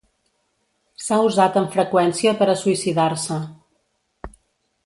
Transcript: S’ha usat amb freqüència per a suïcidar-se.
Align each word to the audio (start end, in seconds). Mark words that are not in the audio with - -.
S’ha 1.07 1.19
usat 1.27 1.59
amb 1.61 1.69
freqüència 1.77 2.33
per 2.39 2.49
a 2.49 2.57
suïcidar-se. 2.65 3.41